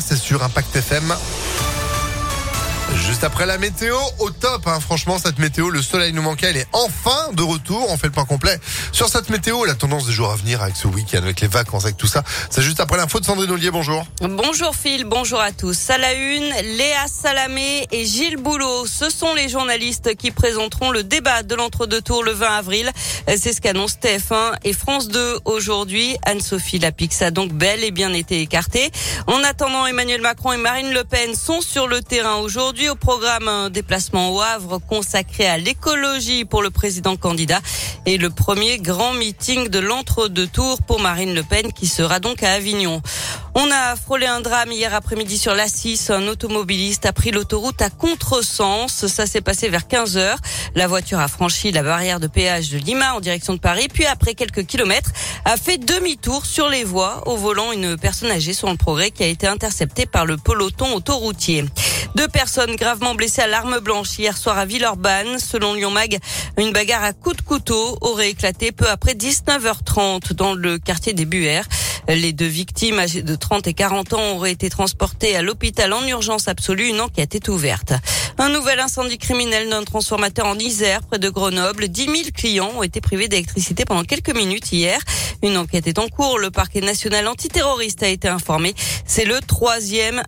c'est 0.00 0.16
sur 0.16 0.42
Impact 0.42 0.76
FM. 0.76 1.14
Juste 2.96 3.24
après 3.24 3.46
la 3.46 3.58
météo, 3.58 3.96
au 4.18 4.30
top, 4.30 4.66
hein. 4.66 4.80
franchement, 4.80 5.18
cette 5.18 5.38
météo, 5.38 5.70
le 5.70 5.82
soleil 5.82 6.12
nous 6.12 6.22
manquait, 6.22 6.46
elle 6.50 6.56
est 6.56 6.66
enfin 6.72 7.30
de 7.32 7.42
retour. 7.42 7.86
On 7.90 7.96
fait 7.96 8.06
le 8.06 8.12
point 8.12 8.24
complet 8.24 8.58
sur 8.92 9.08
cette 9.08 9.30
météo, 9.30 9.64
la 9.64 9.74
tendance 9.74 10.06
des 10.06 10.12
jours 10.12 10.30
à 10.30 10.36
venir 10.36 10.62
avec 10.62 10.76
ce 10.76 10.88
week-end, 10.88 11.18
avec 11.18 11.40
les 11.40 11.48
vacances, 11.48 11.84
avec 11.84 11.96
tout 11.96 12.06
ça. 12.06 12.22
C'est 12.50 12.62
juste 12.62 12.80
après 12.80 12.96
l'info 12.96 13.20
de 13.20 13.24
Sandrine 13.24 13.50
Ollier, 13.50 13.70
bonjour. 13.70 14.06
Bonjour 14.20 14.74
Phil, 14.74 15.04
bonjour 15.04 15.40
à 15.40 15.52
tous. 15.52 15.90
À 15.90 15.98
la 15.98 16.14
une, 16.14 16.50
Léa 16.76 17.06
Salamé 17.08 17.86
et 17.92 18.04
Gilles 18.04 18.36
Boulot, 18.36 18.86
ce 18.86 19.10
sont 19.10 19.34
les 19.34 19.48
journalistes 19.48 20.16
qui 20.16 20.30
présenteront 20.30 20.90
le 20.90 21.04
débat 21.04 21.42
de 21.42 21.54
l'entre-deux 21.54 22.02
tours 22.02 22.24
le 22.24 22.32
20 22.32 22.46
avril. 22.46 22.90
C'est 23.26 23.52
ce 23.52 23.60
qu'annonce 23.60 23.96
TF1 23.96 24.56
et 24.64 24.72
France 24.72 25.08
2 25.08 25.40
aujourd'hui. 25.44 26.16
Anne-Sophie 26.24 26.78
Lapix 26.78 27.22
a 27.22 27.30
donc 27.30 27.52
bel 27.52 27.84
et 27.84 27.90
bien 27.90 28.12
été 28.12 28.40
écartée. 28.40 28.90
En 29.26 29.42
attendant, 29.44 29.86
Emmanuel 29.86 30.20
Macron 30.20 30.52
et 30.52 30.56
Marine 30.58 30.92
Le 30.92 31.04
Pen 31.04 31.34
sont 31.34 31.60
sur 31.60 31.86
le 31.86 32.02
terrain 32.02 32.36
aujourd'hui 32.36 32.79
au 32.88 32.94
programme 32.94 33.48
un 33.48 33.68
déplacement 33.68 34.34
au 34.34 34.40
Havre 34.40 34.78
consacré 34.78 35.46
à 35.46 35.58
l'écologie 35.58 36.44
pour 36.44 36.62
le 36.62 36.70
président 36.70 37.16
candidat 37.16 37.60
et 38.06 38.16
le 38.16 38.30
premier 38.30 38.78
grand 38.78 39.12
meeting 39.12 39.68
de 39.68 39.78
l'entre-deux 39.78 40.46
tours 40.46 40.80
pour 40.82 41.00
Marine 41.00 41.34
Le 41.34 41.42
Pen 41.42 41.72
qui 41.72 41.86
sera 41.86 42.20
donc 42.20 42.42
à 42.42 42.52
Avignon. 42.52 43.02
On 43.54 43.68
a 43.72 43.96
frôlé 43.96 44.26
un 44.26 44.40
drame 44.40 44.70
hier 44.70 44.94
après-midi 44.94 45.36
sur 45.36 45.54
la 45.54 45.66
6. 45.66 46.10
Un 46.10 46.28
automobiliste 46.28 47.04
a 47.06 47.12
pris 47.12 47.32
l'autoroute 47.32 47.82
à 47.82 47.90
contresens. 47.90 49.06
Ça 49.06 49.26
s'est 49.26 49.40
passé 49.40 49.68
vers 49.68 49.88
15 49.88 50.16
heures. 50.16 50.38
La 50.76 50.86
voiture 50.86 51.18
a 51.18 51.26
franchi 51.26 51.72
la 51.72 51.82
barrière 51.82 52.20
de 52.20 52.28
péage 52.28 52.70
de 52.70 52.78
Lima 52.78 53.14
en 53.14 53.20
direction 53.20 53.54
de 53.54 53.58
Paris, 53.58 53.88
puis 53.92 54.06
après 54.06 54.34
quelques 54.34 54.64
kilomètres, 54.66 55.10
a 55.44 55.56
fait 55.56 55.78
demi-tour 55.78 56.46
sur 56.46 56.68
les 56.68 56.84
voies 56.84 57.26
au 57.26 57.36
volant 57.36 57.72
une 57.72 57.96
personne 57.96 58.30
âgée 58.30 58.52
sur 58.52 58.70
le 58.70 58.76
progrès 58.76 59.10
qui 59.10 59.24
a 59.24 59.26
été 59.26 59.48
interceptée 59.48 60.06
par 60.06 60.26
le 60.26 60.36
peloton 60.36 60.94
autoroutier. 60.94 61.64
Deux 62.14 62.28
personnes 62.28 62.76
gravement 62.76 63.14
blessées 63.14 63.42
à 63.42 63.46
l'arme 63.46 63.78
blanche 63.80 64.18
hier 64.18 64.36
soir 64.36 64.58
à 64.58 64.64
Villeurbanne. 64.64 65.38
Selon 65.38 65.74
Lyon 65.74 65.90
Mag, 65.90 66.18
une 66.56 66.72
bagarre 66.72 67.04
à 67.04 67.12
coups 67.12 67.36
de 67.36 67.42
couteau 67.42 67.98
aurait 68.00 68.30
éclaté 68.30 68.72
peu 68.72 68.88
après 68.88 69.14
19h30 69.14 70.34
dans 70.34 70.54
le 70.54 70.78
quartier 70.78 71.12
des 71.12 71.24
Buères. 71.24 71.66
Les 72.16 72.32
deux 72.32 72.46
victimes 72.46 72.98
âgées 72.98 73.22
de 73.22 73.36
30 73.36 73.68
et 73.68 73.74
40 73.74 74.14
ans 74.14 74.32
auraient 74.32 74.50
été 74.50 74.68
transportées 74.68 75.36
à 75.36 75.42
l'hôpital 75.42 75.92
en 75.92 76.04
urgence 76.04 76.48
absolue. 76.48 76.88
Une 76.88 77.00
enquête 77.00 77.36
est 77.36 77.48
ouverte. 77.48 77.92
Un 78.36 78.48
nouvel 78.48 78.80
incendie 78.80 79.16
criminel 79.16 79.68
d'un 79.68 79.84
transformateur 79.84 80.46
en 80.46 80.58
Isère, 80.58 81.02
près 81.02 81.20
de 81.20 81.28
Grenoble. 81.28 81.86
10 81.86 82.04
000 82.04 82.16
clients 82.34 82.72
ont 82.76 82.82
été 82.82 83.00
privés 83.00 83.28
d'électricité 83.28 83.84
pendant 83.84 84.02
quelques 84.02 84.34
minutes 84.34 84.72
hier. 84.72 84.98
Une 85.42 85.56
enquête 85.56 85.86
est 85.86 86.00
en 86.00 86.08
cours. 86.08 86.40
Le 86.40 86.50
parquet 86.50 86.80
national 86.80 87.28
antiterroriste 87.28 88.02
a 88.02 88.08
été 88.08 88.26
informé. 88.26 88.74
C'est 89.06 89.24
le 89.24 89.38
troisième 89.40 90.22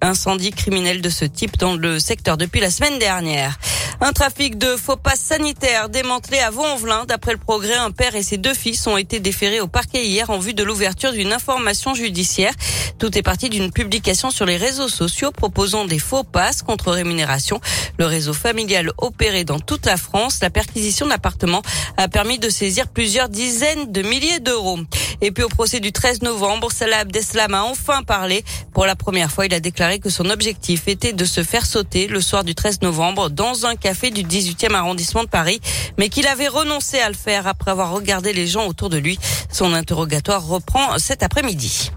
incendie 0.00 0.52
criminel 0.52 1.02
de 1.02 1.10
ce 1.10 1.26
type 1.26 1.58
dans 1.58 1.74
le 1.74 1.98
secteur 1.98 2.38
depuis 2.38 2.60
la 2.60 2.70
semaine 2.70 2.98
dernière. 2.98 3.58
Un 4.00 4.12
trafic 4.12 4.56
de 4.58 4.76
faux 4.76 4.96
passes 4.96 5.20
sanitaires 5.20 5.88
démantelé 5.88 6.38
à 6.38 6.50
Vaux-en-Velin. 6.50 7.04
D'après 7.06 7.32
le 7.32 7.38
progrès, 7.38 7.74
un 7.74 7.90
père 7.90 8.14
et 8.14 8.22
ses 8.22 8.36
deux 8.36 8.54
fils 8.54 8.86
ont 8.86 8.96
été 8.96 9.18
déférés 9.18 9.60
au 9.60 9.66
parquet 9.66 10.06
hier 10.06 10.30
en 10.30 10.38
vue 10.38 10.54
de 10.54 10.62
l'ouverture 10.62 11.12
d'une 11.18 11.32
information 11.32 11.94
judiciaire. 11.94 12.52
Tout 12.98 13.18
est 13.18 13.22
parti 13.22 13.48
d'une 13.50 13.72
publication 13.72 14.30
sur 14.30 14.46
les 14.46 14.56
réseaux 14.56 14.88
sociaux 14.88 15.32
proposant 15.32 15.84
des 15.84 15.98
faux 15.98 16.22
passes 16.22 16.62
contre 16.62 16.92
rémunération. 16.92 17.60
Le 17.98 18.06
réseau 18.06 18.32
familial 18.32 18.92
opéré 18.98 19.44
dans 19.44 19.58
toute 19.58 19.84
la 19.84 19.96
France, 19.96 20.38
la 20.40 20.50
perquisition 20.50 21.06
d'appartements 21.08 21.62
a 21.96 22.06
permis 22.06 22.38
de 22.38 22.48
saisir 22.48 22.86
plusieurs 22.86 23.28
dizaines 23.28 23.90
de 23.90 24.02
milliers 24.02 24.38
d'euros. 24.38 24.78
Et 25.20 25.30
puis 25.30 25.42
au 25.42 25.48
procès 25.48 25.80
du 25.80 25.92
13 25.92 26.22
novembre, 26.22 26.70
Salah 26.70 26.98
Abdeslam 26.98 27.54
a 27.54 27.64
enfin 27.64 28.02
parlé. 28.02 28.44
Pour 28.72 28.86
la 28.86 28.96
première 28.96 29.30
fois, 29.30 29.46
il 29.46 29.54
a 29.54 29.60
déclaré 29.60 29.98
que 29.98 30.10
son 30.10 30.30
objectif 30.30 30.88
était 30.88 31.12
de 31.12 31.24
se 31.24 31.42
faire 31.42 31.66
sauter 31.66 32.06
le 32.06 32.20
soir 32.20 32.44
du 32.44 32.54
13 32.54 32.82
novembre 32.82 33.30
dans 33.30 33.66
un 33.66 33.76
café 33.76 34.10
du 34.10 34.22
18e 34.22 34.74
arrondissement 34.74 35.24
de 35.24 35.28
Paris, 35.28 35.60
mais 35.98 36.08
qu'il 36.08 36.26
avait 36.26 36.48
renoncé 36.48 36.98
à 37.00 37.08
le 37.08 37.16
faire 37.16 37.46
après 37.46 37.70
avoir 37.70 37.92
regardé 37.92 38.32
les 38.32 38.46
gens 38.46 38.66
autour 38.66 38.90
de 38.90 38.98
lui. 38.98 39.18
Son 39.50 39.72
interrogatoire 39.74 40.46
reprend 40.46 40.98
cet 40.98 41.22
après-midi. 41.22 41.90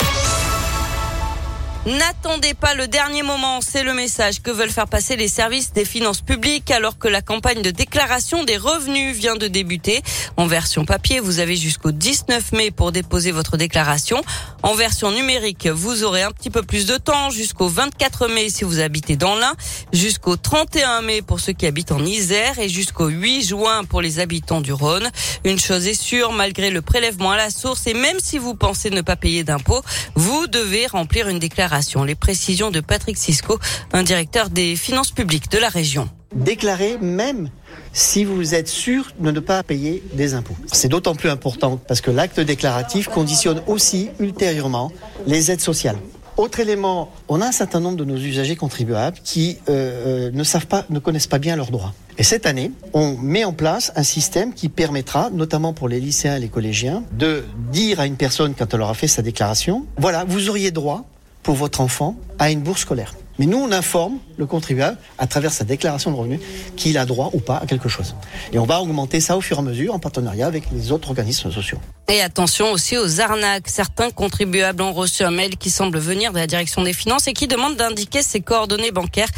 N'attendez 1.87 2.53
pas 2.53 2.75
le 2.75 2.87
dernier 2.87 3.23
moment, 3.23 3.59
c'est 3.59 3.81
le 3.83 3.95
message 3.95 4.43
que 4.43 4.51
veulent 4.51 4.69
faire 4.69 4.87
passer 4.87 5.15
les 5.15 5.27
services 5.27 5.73
des 5.73 5.83
finances 5.83 6.21
publiques 6.21 6.69
alors 6.69 6.99
que 6.99 7.07
la 7.07 7.23
campagne 7.23 7.63
de 7.63 7.71
déclaration 7.71 8.43
des 8.43 8.57
revenus 8.57 9.17
vient 9.17 9.35
de 9.35 9.47
débuter. 9.47 10.03
En 10.37 10.45
version 10.45 10.85
papier, 10.85 11.19
vous 11.19 11.39
avez 11.39 11.55
jusqu'au 11.55 11.91
19 11.91 12.51
mai 12.51 12.69
pour 12.69 12.91
déposer 12.91 13.31
votre 13.31 13.57
déclaration. 13.57 14.21
En 14.61 14.75
version 14.75 15.09
numérique, 15.09 15.65
vous 15.65 16.03
aurez 16.03 16.21
un 16.21 16.29
petit 16.29 16.51
peu 16.51 16.61
plus 16.61 16.85
de 16.85 16.97
temps 16.97 17.31
jusqu'au 17.31 17.67
24 17.67 18.27
mai 18.27 18.51
si 18.51 18.63
vous 18.63 18.79
habitez 18.79 19.15
dans 19.15 19.33
l'Ain, 19.33 19.55
jusqu'au 19.91 20.37
31 20.37 21.01
mai 21.01 21.23
pour 21.23 21.39
ceux 21.39 21.53
qui 21.53 21.65
habitent 21.65 21.91
en 21.91 22.05
Isère 22.05 22.59
et 22.59 22.69
jusqu'au 22.69 23.07
8 23.07 23.41
juin 23.41 23.85
pour 23.85 24.03
les 24.03 24.19
habitants 24.19 24.61
du 24.61 24.71
Rhône. 24.71 25.09
Une 25.45 25.57
chose 25.57 25.87
est 25.87 25.99
sûre, 25.99 26.31
malgré 26.31 26.69
le 26.69 26.83
prélèvement 26.83 27.31
à 27.31 27.37
la 27.37 27.49
source 27.49 27.87
et 27.87 27.95
même 27.95 28.19
si 28.21 28.37
vous 28.37 28.53
pensez 28.53 28.91
ne 28.91 29.01
pas 29.01 29.15
payer 29.15 29.43
d'impôts, 29.43 29.81
vous 30.13 30.45
devez 30.45 30.85
remplir 30.85 31.27
une 31.27 31.39
déclaration 31.39 31.70
les 32.05 32.15
précisions 32.15 32.69
de 32.69 32.81
Patrick 32.81 33.17
Cisco, 33.17 33.57
un 33.93 34.03
directeur 34.03 34.49
des 34.49 34.75
finances 34.75 35.11
publiques 35.11 35.49
de 35.51 35.57
la 35.57 35.69
région. 35.69 36.09
Déclarer 36.35 36.97
même 37.01 37.49
si 37.93 38.25
vous 38.25 38.55
êtes 38.55 38.67
sûr 38.67 39.07
de 39.19 39.31
ne 39.31 39.39
pas 39.39 39.63
payer 39.63 40.03
des 40.13 40.33
impôts. 40.33 40.55
C'est 40.71 40.89
d'autant 40.89 41.15
plus 41.15 41.29
important 41.29 41.79
parce 41.87 42.01
que 42.01 42.11
l'acte 42.11 42.39
déclaratif 42.39 43.07
conditionne 43.07 43.61
aussi 43.67 44.09
ultérieurement 44.19 44.91
les 45.27 45.51
aides 45.51 45.61
sociales. 45.61 45.97
Autre 46.37 46.59
élément, 46.59 47.11
on 47.27 47.41
a 47.41 47.47
un 47.47 47.51
certain 47.51 47.79
nombre 47.79 47.97
de 47.97 48.05
nos 48.05 48.17
usagers 48.17 48.55
contribuables 48.55 49.17
qui 49.23 49.57
euh, 49.69 50.27
euh, 50.27 50.31
ne 50.31 50.43
savent 50.43 50.67
pas, 50.67 50.85
ne 50.89 50.99
connaissent 50.99 51.27
pas 51.27 51.39
bien 51.39 51.55
leurs 51.55 51.71
droits. 51.71 51.93
Et 52.17 52.23
cette 52.23 52.45
année, 52.45 52.71
on 52.93 53.17
met 53.17 53.43
en 53.43 53.53
place 53.53 53.91
un 53.95 54.03
système 54.03 54.53
qui 54.53 54.69
permettra, 54.69 55.29
notamment 55.29 55.73
pour 55.73 55.89
les 55.89 55.99
lycéens 55.99 56.37
et 56.37 56.39
les 56.39 56.49
collégiens, 56.49 57.03
de 57.13 57.43
dire 57.71 57.99
à 57.99 58.05
une 58.05 58.15
personne 58.15 58.53
quand 58.57 58.73
elle 58.73 58.81
aura 58.81 58.93
fait 58.93 59.07
sa 59.07 59.21
déclaration, 59.21 59.85
voilà, 59.97 60.23
vous 60.25 60.49
auriez 60.49 60.71
droit 60.71 61.05
pour 61.43 61.55
votre 61.55 61.81
enfant 61.81 62.15
à 62.39 62.51
une 62.51 62.61
bourse 62.61 62.81
scolaire. 62.81 63.13
Mais 63.39 63.47
nous, 63.47 63.57
on 63.57 63.71
informe 63.71 64.19
le 64.37 64.45
contribuable 64.45 64.97
à 65.17 65.25
travers 65.25 65.51
sa 65.51 65.63
déclaration 65.63 66.11
de 66.11 66.15
revenus 66.15 66.39
qu'il 66.75 66.97
a 66.97 67.05
droit 67.05 67.31
ou 67.33 67.39
pas 67.39 67.57
à 67.57 67.65
quelque 67.65 67.89
chose. 67.89 68.13
Et 68.53 68.59
on 68.59 68.65
va 68.65 68.79
augmenter 68.79 69.19
ça 69.19 69.35
au 69.35 69.41
fur 69.41 69.57
et 69.57 69.59
à 69.59 69.63
mesure 69.63 69.95
en 69.95 69.99
partenariat 69.99 70.45
avec 70.45 70.65
les 70.71 70.91
autres 70.91 71.09
organismes 71.09 71.51
sociaux. 71.51 71.79
Et 72.07 72.21
attention 72.21 72.71
aussi 72.71 72.97
aux 72.97 73.19
arnaques. 73.19 73.67
Certains 73.67 74.11
contribuables 74.11 74.83
ont 74.83 74.93
reçu 74.93 75.23
un 75.23 75.31
mail 75.31 75.57
qui 75.57 75.69
semble 75.69 75.97
venir 75.97 76.33
de 76.33 76.37
la 76.37 76.45
direction 76.45 76.83
des 76.83 76.93
finances 76.93 77.27
et 77.27 77.33
qui 77.33 77.47
demande 77.47 77.77
d'indiquer 77.77 78.21
ses 78.21 78.41
coordonnées 78.41 78.91
bancaires. 78.91 79.29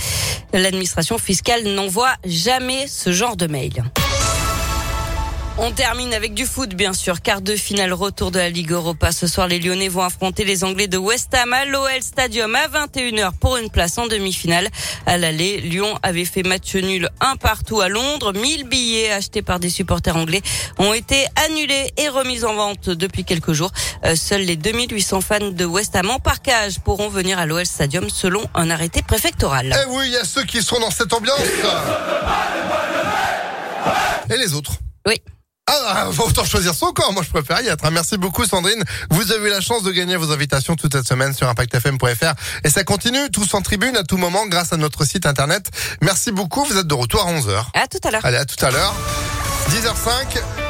L'administration 0.53 1.17
fiscale 1.17 1.63
n'envoie 1.63 2.13
jamais 2.25 2.87
ce 2.87 3.11
genre 3.11 3.37
de 3.37 3.47
mail. 3.47 3.83
On 5.59 5.71
termine 5.71 6.15
avec 6.15 6.33
du 6.33 6.47
foot, 6.47 6.73
bien 6.73 6.93
sûr. 6.93 7.21
Quart 7.21 7.41
de 7.41 7.55
finale 7.55 7.93
retour 7.93 8.31
de 8.31 8.39
la 8.39 8.49
Ligue 8.49 8.71
Europa. 8.71 9.11
Ce 9.11 9.27
soir, 9.27 9.47
les 9.47 9.59
Lyonnais 9.59 9.87
vont 9.87 10.01
affronter 10.01 10.45
les 10.45 10.63
Anglais 10.63 10.87
de 10.87 10.97
West 10.97 11.31
Ham 11.35 11.53
à 11.53 11.65
l'OL 11.65 12.01
Stadium 12.01 12.55
à 12.55 12.67
21h 12.67 13.33
pour 13.39 13.57
une 13.57 13.69
place 13.69 13.99
en 13.99 14.07
demi-finale. 14.07 14.67
À 15.05 15.19
l'aller, 15.19 15.61
Lyon 15.61 15.99
avait 16.01 16.25
fait 16.25 16.41
match 16.41 16.73
nul 16.73 17.07
un 17.21 17.35
partout 17.35 17.81
à 17.81 17.87
Londres. 17.87 18.33
1000 18.33 18.63
billets 18.67 19.11
achetés 19.11 19.43
par 19.43 19.59
des 19.59 19.69
supporters 19.69 20.17
anglais 20.17 20.41
ont 20.79 20.91
été 20.91 21.23
annulés 21.45 21.93
et 21.97 22.09
remis 22.09 22.43
en 22.45 22.55
vente 22.55 22.89
depuis 22.89 23.23
quelques 23.23 23.53
jours. 23.53 23.71
Euh, 24.05 24.15
seuls 24.15 24.41
les 24.41 24.55
2800 24.55 25.21
fans 25.21 25.51
de 25.51 25.65
West 25.65 25.95
Ham 25.95 26.09
en 26.09 26.19
parcage 26.19 26.79
pourront 26.79 27.09
venir 27.09 27.37
à 27.37 27.45
l'OL 27.45 27.67
Stadium 27.67 28.09
selon 28.09 28.41
un 28.55 28.71
arrêté 28.71 29.03
préfectoral. 29.03 29.71
Eh 29.71 29.89
oui, 29.91 30.05
il 30.07 30.13
y 30.13 30.17
a 30.17 30.25
ceux 30.25 30.45
qui 30.45 30.63
sont 30.63 30.79
dans 30.79 30.91
cette 30.91 31.13
ambiance. 31.13 31.39
Et 34.31 34.37
les 34.37 34.55
autres. 34.55 34.71
Oui. 35.05 35.21
Ah, 35.67 36.09
autant 36.19 36.45
choisir 36.45 36.73
son 36.73 36.91
camp. 36.91 37.11
Moi, 37.13 37.23
je 37.23 37.29
préfère 37.29 37.61
y 37.61 37.67
être. 37.67 37.89
Merci 37.91 38.17
beaucoup, 38.17 38.45
Sandrine. 38.45 38.83
Vous 39.09 39.31
avez 39.31 39.47
eu 39.47 39.51
la 39.51 39.61
chance 39.61 39.83
de 39.83 39.91
gagner 39.91 40.15
vos 40.15 40.31
invitations 40.31 40.75
toute 40.75 40.93
cette 40.93 41.07
semaine 41.07 41.33
sur 41.33 41.47
ImpactFM.fr. 41.47 42.33
Et 42.63 42.69
ça 42.69 42.83
continue, 42.83 43.29
tous 43.31 43.53
en 43.53 43.61
tribune 43.61 43.95
à 43.95 44.03
tout 44.03 44.17
moment 44.17 44.45
grâce 44.47 44.73
à 44.73 44.77
notre 44.77 45.05
site 45.05 45.25
internet. 45.25 45.69
Merci 46.01 46.31
beaucoup. 46.31 46.63
Vous 46.65 46.77
êtes 46.77 46.87
de 46.87 46.93
retour 46.93 47.21
à 47.25 47.31
11h. 47.31 47.65
À 47.73 47.87
tout 47.87 47.99
à 48.03 48.11
l'heure. 48.11 48.25
Allez, 48.25 48.37
à 48.37 48.45
tout 48.45 48.63
à 48.63 48.71
l'heure. 48.71 48.93
10h05. 49.69 50.62